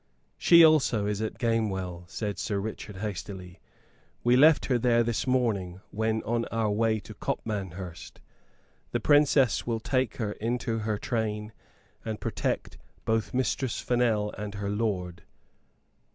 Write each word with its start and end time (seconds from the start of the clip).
"She 0.39 0.63
also 0.65 1.05
is 1.05 1.21
at 1.21 1.37
Gamewell," 1.37 2.05
said 2.09 2.39
Sir 2.39 2.57
Richard, 2.59 2.95
hastily. 2.97 3.59
"We 4.23 4.35
left 4.35 4.65
her 4.65 4.79
there 4.79 5.03
this 5.03 5.27
morning 5.27 5.79
when 5.91 6.23
on 6.23 6.45
our 6.45 6.71
way 6.71 6.99
to 7.01 7.13
Copmanhurst. 7.13 8.19
The 8.93 8.99
Princess 8.99 9.67
will 9.67 9.79
take 9.79 10.17
her 10.17 10.31
into 10.31 10.79
her 10.79 10.97
train, 10.97 11.53
and 12.03 12.19
protect 12.19 12.79
both 13.05 13.31
Mistress 13.35 13.79
Fennel 13.79 14.33
and 14.39 14.55
her 14.55 14.71
lord." 14.71 15.21